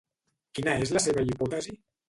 Quina 0.59 0.73
és 0.85 0.95
la 0.97 1.03
seva 1.07 1.27
hipòtesi? 1.29 1.79